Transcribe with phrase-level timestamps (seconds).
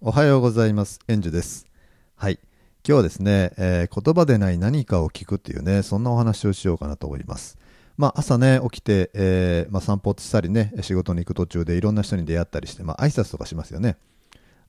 [0.00, 1.00] おはようございます。
[1.08, 1.66] エンジュです。
[2.14, 2.38] はい。
[2.86, 7.58] 今日はですね、えー言葉でない何かを聞くっていうね、そんなお話をしようかなと思います。
[7.96, 13.96] まあ、朝ね、起きて、えーまあ、散歩したりね、仕事に行く途中でいろんな人に出会ったりして、まあ、挨拶とかしますよね。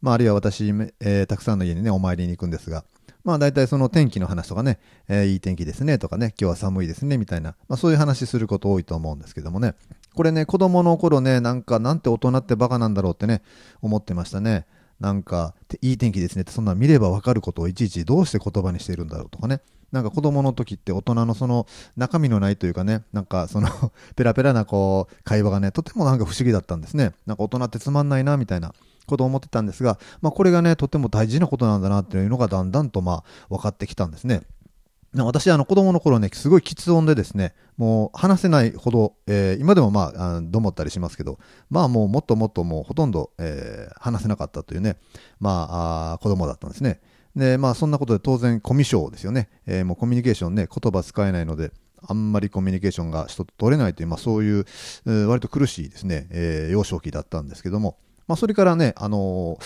[0.02, 2.84] まあ、あるいは私、えーたくさんの家にね、お参りに行くんですが、
[3.23, 9.75] まあ、大体その天気の話とかね、えーいい天気ですねとかね、今日は寒いですね、みたいな、まあ、そういう話すること多いと思うんですけどもね、
[10.16, 13.43] これね、子供の頃ね、なんか、なんて大人ってバカなんだろうってね、
[13.84, 14.66] 思ってましたね。
[15.00, 19.61] なんか、いい天気ですねって、そんな見ればわかることをいちいちどうして言葉にしているんだろうとかね。
[19.91, 21.65] なんか子供の時って大人のその
[21.97, 23.69] 中身のないというかね、なんかその
[24.15, 27.14] ペラペラなこう会話がね、とてもなんか不思議だったんですね。
[27.25, 28.74] なんか大人ってつまんないなみたいな
[29.07, 34.44] ことを思ってたんですが、まあこれがね、とても大事なことなんだなっていうのがだんだんとまあ分かってきたんですね。
[35.16, 41.39] 私、あの子供の頃ね、すごい喫音でですね、もう話せないほど、えー今でもまあ、あどもったりしますけど、
[41.72, 44.97] まあもうもっともっともうほとんど、えー話せなかったというね、
[45.39, 47.02] まあ、あ子供だったんですね。
[47.35, 49.49] で、まあそんなことで当然コミュ障ですよね。
[49.66, 51.71] えーもうコミュニケーションね、言葉使えないので、
[52.07, 54.66] あんまりコミュニケーションが人と取れないという、まあそういう、
[55.07, 59.57] えー割と苦しいですね、えー幼少期だったんですけども、まあそれからね、あの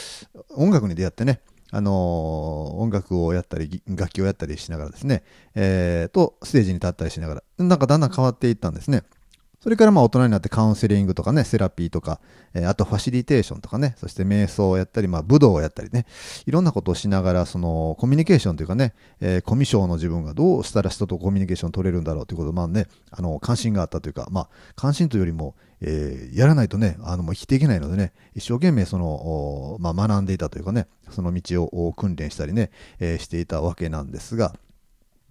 [0.56, 1.42] 音楽に出会ってね、
[1.76, 5.24] あの音楽をやったり、楽器をやったりしながらですね、
[5.56, 9.02] えーと、ステージに立ったりしながら、なんかだんだん変わっていったんですね。
[9.64, 12.20] それからまあ大人になってカウンセリングとかね、セラピーとか、
[12.54, 16.06] えーあとファシリテーションとかね、そして瞑想をやったり、まあ武道をやったりね、
[16.46, 32.70] いろんなことをしながら、そのコミュニケーションというかね、えーコミュ障の自分がどうしたら人とコミュニケーション取れるんだろうということ、まあね、あの、関心があったというか、まあ、関心というよりも、えーやらないとね、あの、もう生きていけないのでね、一生懸命その、まあ学んでいたというかね、その道を訓練したりね、
[33.00, 34.54] えしていたわけなんですが、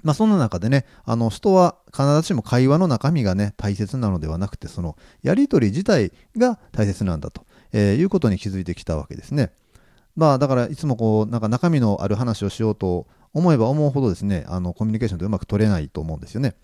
[0.03, 9.53] まあ、そんな中でね、あの、人は必ずしも会話の中身がね、大切なのではなくて、その、やりとり自体が大切なんだと、えーいうことに気づいてきたわけですね。
[10.17, 16.55] まあ、だから、いつもこう、なんか中身のある話をしようと思えば思うほどですね、あの、コミュニケーションってうまく取れないと思うんですよね。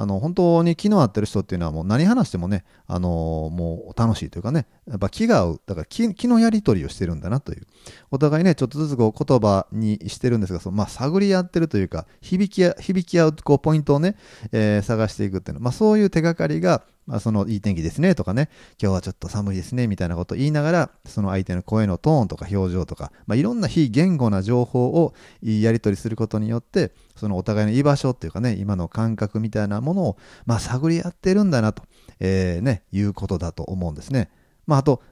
[0.00, 5.60] あの、本当に気の合ってる人っていうのはもう何話してもね、あのもう楽しいというかね、やっぱ気が合う。
[5.66, 7.66] だから気気のやり取りをしてるんだなという。
[8.12, 14.14] お互いね、ちょっとずつこう言葉にしてるんですが、そのまあ、探り合ってるというか、響き響き合うこうポイントをね、
[14.52, 31.82] えー探していくっていうの、まあ、そういう手がかりが、まあ、そのいい天気ですねとかね、今日はちょっと寒いですねみたいなことを言いながら、その相手の声のトーンとか表情とか、まあ、いろんな非言語な情報をやり取りすることによって、そのお互いの居場所っていうかね、今の感覚みたいなものを、まあ、探り合ってるんだなと、
[32.20, 34.28] えーね、いうことだと思うんですね。
[34.66, 35.02] まあ、あと、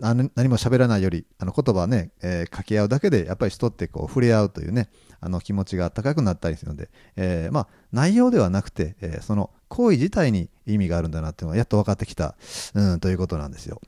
[0.00, 12.34] 何何も喋らないよりあの言葉をね、えー掛け合うだけでやっぱり人ってこう触れ合うというねあの気持ちが高くなったりするので、えーまあ、内容ではなくて、えーその行為自体に意味があるんだなっていうのがやっと分かってきた、
[12.74, 13.80] うん、ということなんですよ。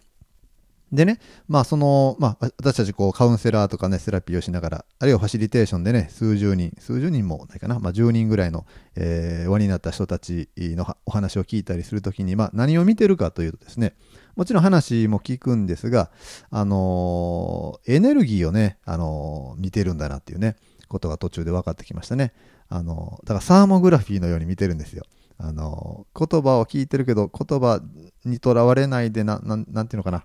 [0.93, 13.95] でね、まあその、まあ私たちこうカウンセラーとかね、セラピーをしながら、あるいはファシリテーションでね、数十人、数十人もないかな、まあ10人ぐらいの、えー輪になった人たちのお話を聞いたりするときに、まあ何を見てるかというとですね、
[14.37, 16.11] もちろん話も聞くんですが、
[16.51, 20.57] あのーエネルギーをね、あのー見てるんだなっていうね、
[20.89, 22.35] ことが途中で分かってきましたね。
[22.69, 25.05] あのーだからサーモグラフィーのように見てるんですよ。
[25.39, 27.81] あの言葉を聞いてるけど、言葉
[28.25, 30.25] にとらわれないでな、な、なんていうのかな。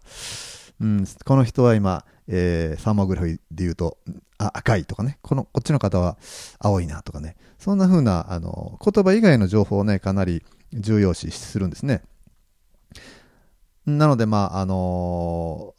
[0.79, 3.97] うん、この人は今、えーサーモグラフィーで言うと、
[4.37, 6.17] あ、赤いとかね、この、こっちの方は
[6.59, 10.43] 青いなとかね、そんな風な、あの、言葉以外の情報をね、かなり
[10.73, 12.03] 重要視するんですね。
[13.85, 15.73] なので、まあ、あの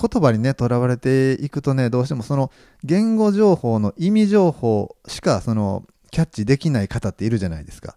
[0.00, 2.50] 言葉にね、とらわれていくとね、どうしてもその
[2.82, 7.96] 言語情報の意味情報しか、その、キャッチできない方っているじゃないですか。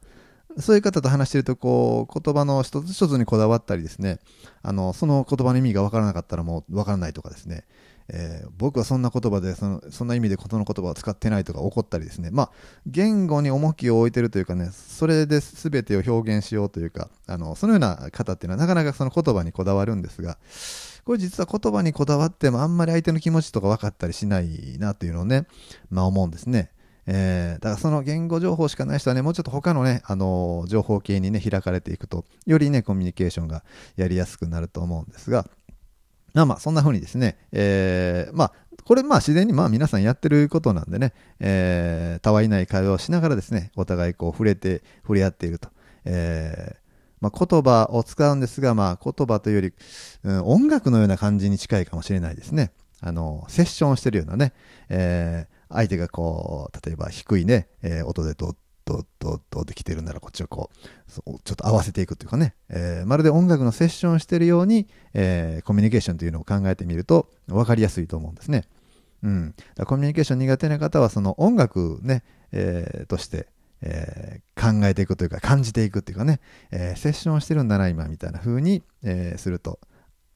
[0.59, 4.19] そういう方と話してると、こう、言葉の一つ一つにこだわったりですね、
[4.63, 7.65] あの、その言葉の意味がわからなかったらもうわからないとかですね、
[8.09, 12.51] えー僕はそんな言葉でその、そんな意味でこの言葉を使ってないとか怒ったりですね、まあ、
[12.85, 20.37] 言語に重きを置いてるというかね、それで全てを表現しようというか、あの、そのような方っていうのはなかなかその言葉にこだわるんですが、
[21.03, 25.45] これ実は言葉にこだわってもあんまり相手の気持ちとか分かったりしないなというのをね、
[25.89, 26.71] まあ思うんですね。
[27.07, 33.63] えーだからその言語情報しかない人はね、もうちょっと他のね、あの情報系にね、開かれていくと、よりね、コミュニケーションが
[33.95, 35.47] やりやすくなると思うんですが、
[36.33, 45.69] まあまあ、そんな風にですね、えーまあ、これまあ自然にまあ皆さんやってることなんでね、えー、たわいない会話をしながらですね、お互いこう触れて、触れ合っていると。
[46.05, 46.87] えー
[47.19, 49.73] まあ、言葉を使うんですが、まあ、言葉というより、
[50.23, 52.71] うん、音楽のような感じに近いかもしれないですね。
[53.01, 54.53] あの、セッションをしてるようなね、
[54.89, 58.55] えー相手がこう、例えば低いね、えー音でドッ
[58.85, 60.81] ドッドッドッって来てるならこっちをこう、
[61.43, 68.63] ちょっと合わせていくというかね、えーまるで音楽のセッションをしてるように、えーコミュニケーションというのを考えてみると分かりやすいと思うんですね。
[69.23, 69.55] うん。
[69.85, 73.47] コミュニケーション苦手な方は、その音楽ね、えー、として、
[73.81, 76.39] えー、考えていくというか、感じていくというかね、
[76.71, 79.79] えー、セッションしてるんだな、今、みたいな風に、えー、すると、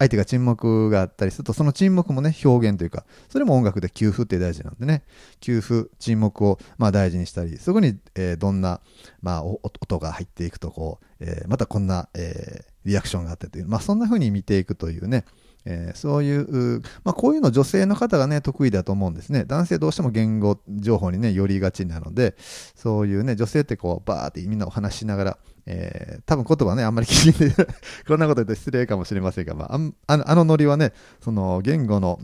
[0.02, 5.04] 相手が沈黙があったりすると、その沈黙もね、表現というか、それも音楽で給付って大事なんでね、
[5.42, 8.82] 給付、沈黙をまあ大事にしたり、そこに、え、どんな、
[9.22, 15.24] まあ、音が入っていくと、こう、え、またこんな、え、リアクションがあってという、まあ、そんな風に見ていくというね、
[15.66, 19.46] え、そういう、まあ、こういうの女性の方がね、得意だと思うんですね。
[19.46, 22.36] 男性どうしても言語情報にね、寄りがちなので、
[22.76, 27.56] そういうね、女性ってこう、バーってみんなお話しながら、えー、多分言葉ね、あんまり聞いて、
[28.08, 30.94] こんなこと言うと失礼かもしれませんが、まあ、あのあのノリはね、
[31.24, 32.20] その言語の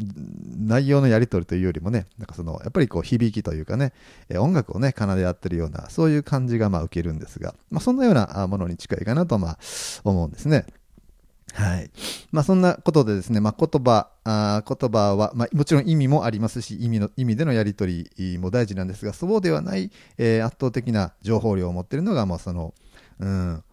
[0.58, 3.94] 内容のやり取りというよりもね、なんかその、やっぱりこう響きというかね、
[4.30, 9.60] え音楽をね、奏で合ってるような、そういう感じがまあ受けるんですが、まあそんなようなものに近いかなとまあ
[10.04, 10.66] 思うんですね。
[11.54, 11.90] はい。
[12.32, 22.74] まあそんなことでですね、まあ言葉、あ言葉は、まあもちろん意味もありますし、意味の、意味でのやり取りも大事なんですが、そうではない、えー、圧倒的な情報量を持っているのが、まあその、
[23.20, 23.64] うん、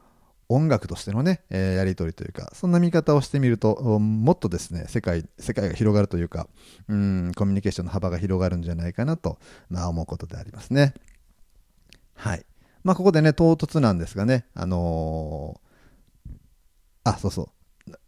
[0.49, 6.49] 音楽としてのね、えー、やり取りというか、そんな見方をしてみると、もっとですね、世界、世界が広がるというか、
[6.88, 9.38] うん、コミュニケーションの幅が広がるんじゃないかなと、
[9.69, 10.94] まあ思うことでありますね。
[12.14, 12.44] はい。
[12.82, 16.31] まあここでね、唐突なんですがね、あのー、
[17.05, 17.49] あ、そうそう。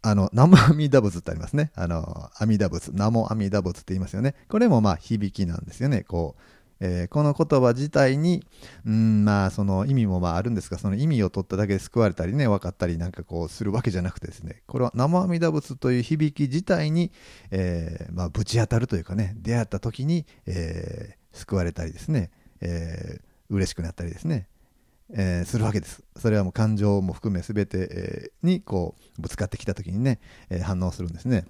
[0.01, 1.71] あの、ナモ阿弥陀仏ってありますね。
[1.75, 4.35] あの、阿弥陀仏、ナモ阿弥陀仏って言いますよね。
[4.49, 6.03] これもまあ響きなんですよね。
[6.03, 6.41] こう、
[6.79, 8.45] えー、この言葉自体に、
[8.85, 17.11] うん、まあ、その意味もまああるんですが、その意味を取っただけで救われたりね、分かったりなんかこうするわけじゃなくてですね、これは生阿弥陀仏という響き自体に、
[17.51, 22.31] えー、まあ、ぶち当たるというかね、出会った時に、えー、救われたりですね、
[22.61, 24.47] えー、嬉しくなったりですね、
[25.13, 26.03] えー、するわけです。
[26.17, 30.19] それはもう感情も含め全て、えー、にこうぶつかってきた時にね、
[30.49, 31.45] えー、反応するんですね。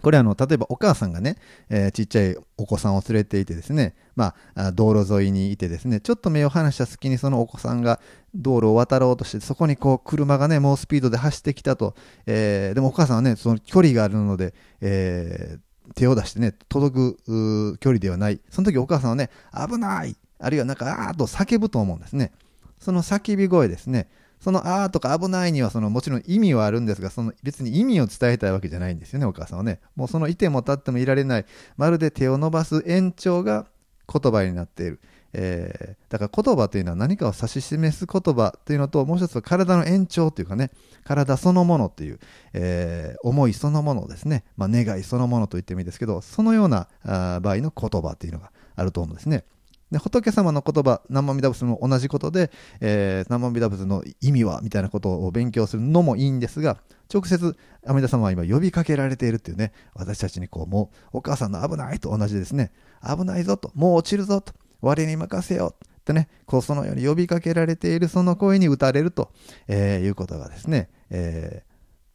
[0.00, 1.36] これあの、例えばお母さんがね、
[1.68, 8.00] えー、ちっちゃいお子さんを連れていてですね、まあ、道路沿いにいてですね、ちょっと目を離した隙にそのお子さんが
[8.34, 11.94] 道路を渡ろうとして、そこにこう車がね、猛スピードで走ってきたと、
[12.26, 18.40] えー、でもお母さんはね、その距離があるので、えー、手を出してね、届く距離ではない。
[18.50, 22.32] その時お母さんはね、危ないあるいはなんか、あーと叫ぶと思うんですね。
[22.80, 24.08] その叫び声ですね。
[24.42, 29.80] そのあーとか危ないにはそのもちろん意味はあるんですが、その別に意味を伝えたいわけじゃないんですよね、お母さんはね。
[29.94, 31.46] もうそのいても立ってもいられない、
[31.76, 33.66] まるで手を伸ばす延長が
[34.12, 35.00] 言葉になっている。
[35.34, 40.72] えー、だから言葉というのは何かを指し示す言葉というのと、もう一つは体の延長というかね、
[41.04, 42.18] 体そのものっていう、
[42.52, 49.44] えー、思いそのものですね、まあ、願いそのものと言ってもいいですけど、そのようなあ場合の言葉というのがあると思うんですね。
[49.92, 52.50] で仏様の言葉南無阿弥陀仏も同じことで、
[52.80, 56.78] えー、南無阿弥陀仏の意味はみたいなことを勉強するのもいいんですが
[57.12, 57.56] 直接
[57.86, 62.72] 阿弥陀様は今呼びかけられているっていうね私たちにこうもうお母さんの危ないと同じですね。
[63.06, 65.74] 危ないぞともう落ちるぞと我に任せよ
[66.04, 69.30] とねこうそのように呼びかけられているその声に打たれると、
[69.68, 71.72] えー、いうことがですね、えー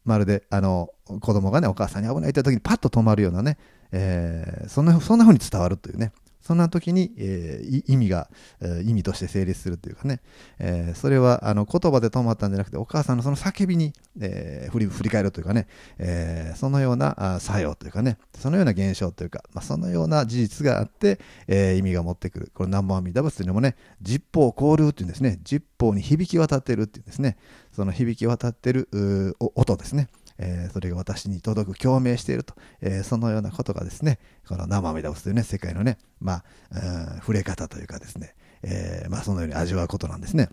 [0.08, 0.90] まるであの
[1.20, 3.58] 子供がねお母さんに危ないという時にパッと止まるようなね、
[3.92, 6.14] えー、そんなそんな風に伝わるというね
[6.48, 8.30] そんな時に、えー、意味が、
[8.62, 10.22] えー、意味として成立するというかね、
[10.60, 13.92] えー、それはあの言葉で止まったんじゃなくてお母さんのその叫びに、
[14.22, 15.68] え振り振り返るというかね、
[16.00, 18.18] えそのような作用というかね。
[18.40, 22.52] そのような現象というか、まあ、そのような事実があって、え意味が持ってくる。
[22.54, 25.40] これ南無阿弥陀仏というのもね十方交流というんですね。
[25.44, 27.38] 十方に響き渡っているっていうんですね。
[27.74, 28.88] その響き渡っている
[29.56, 30.08] 音ですね。
[30.40, 40.50] えー、それが私に届く共鳴していると、えー、そのようなことがですねこの生身倒すというね世界のね、まあ、触れ方というかですね、え、まあ、そのように味わうことなんですね。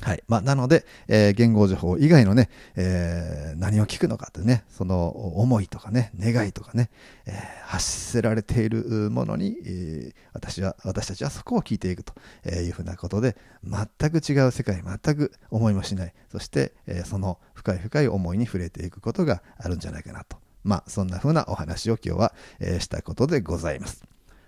[0.00, 0.24] はい。
[0.26, 5.08] まあ、なので、えー、言語情報以外のね、えー、何を聞くのかというね、その
[5.38, 6.90] 思いとかね、願いとかね、
[7.26, 7.34] えー、
[7.64, 12.14] 発せられているものに、えー、私は、私たちはそこを聞いていくと
[12.48, 20.38] いうふうなことで、全く違う世界、全く思いもしない、そして、えー、その深い深い思いに触れていくことがあるんじゃないかなと。
[20.64, 24.04] まあ、そんなふうなお話を今日は、えー、したことでございます。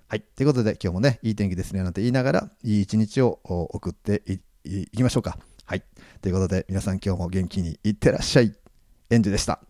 [0.08, 0.20] はい。
[0.20, 5.38] ということで、今日もね、いい天気ですね、なんて言いながら、いい一日を送っていいきましょうか。
[5.66, 5.82] はい。
[6.22, 8.54] ということで、皆さん今日も元気にいってらっしゃい。
[9.10, 9.60] エンジュでした。